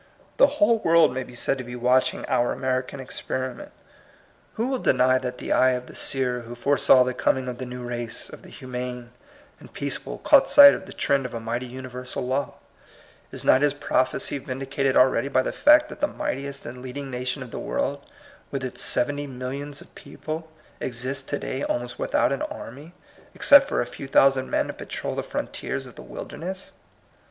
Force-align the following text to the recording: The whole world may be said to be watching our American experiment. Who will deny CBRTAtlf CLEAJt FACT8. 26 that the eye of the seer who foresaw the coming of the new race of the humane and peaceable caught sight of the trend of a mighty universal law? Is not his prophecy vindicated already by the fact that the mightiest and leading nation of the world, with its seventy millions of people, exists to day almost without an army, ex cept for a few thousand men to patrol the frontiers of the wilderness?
The 0.37 0.47
whole 0.57 0.79
world 0.79 1.13
may 1.13 1.21
be 1.21 1.35
said 1.35 1.59
to 1.59 1.63
be 1.63 1.75
watching 1.75 2.25
our 2.25 2.51
American 2.53 2.99
experiment. 2.99 3.71
Who 4.55 4.65
will 4.65 4.79
deny 4.79 5.19
CBRTAtlf 5.19 5.19
CLEAJt 5.19 5.21
FACT8. 5.21 5.21
26 5.21 5.37
that 5.37 5.37
the 5.37 5.51
eye 5.51 5.69
of 5.73 5.85
the 5.85 5.93
seer 5.95 6.39
who 6.39 6.55
foresaw 6.55 7.03
the 7.03 7.13
coming 7.13 7.47
of 7.47 7.59
the 7.59 7.67
new 7.67 7.83
race 7.83 8.27
of 8.27 8.41
the 8.41 8.49
humane 8.49 9.11
and 9.59 9.71
peaceable 9.71 10.17
caught 10.17 10.49
sight 10.49 10.73
of 10.73 10.87
the 10.87 10.93
trend 10.93 11.27
of 11.27 11.35
a 11.35 11.39
mighty 11.39 11.67
universal 11.67 12.25
law? 12.25 12.55
Is 13.31 13.45
not 13.45 13.61
his 13.61 13.75
prophecy 13.75 14.39
vindicated 14.39 14.97
already 14.97 15.27
by 15.27 15.43
the 15.43 15.53
fact 15.53 15.89
that 15.89 16.01
the 16.01 16.07
mightiest 16.07 16.65
and 16.65 16.81
leading 16.81 17.11
nation 17.11 17.43
of 17.43 17.51
the 17.51 17.59
world, 17.59 18.03
with 18.49 18.63
its 18.63 18.81
seventy 18.81 19.27
millions 19.27 19.81
of 19.81 19.93
people, 19.93 20.49
exists 20.79 21.27
to 21.27 21.37
day 21.37 21.61
almost 21.61 21.99
without 21.99 22.31
an 22.31 22.41
army, 22.41 22.95
ex 23.35 23.49
cept 23.49 23.69
for 23.69 23.83
a 23.83 23.85
few 23.85 24.07
thousand 24.07 24.49
men 24.49 24.65
to 24.65 24.73
patrol 24.73 25.13
the 25.13 25.21
frontiers 25.21 25.85
of 25.85 25.93
the 25.93 26.01
wilderness? 26.01 26.71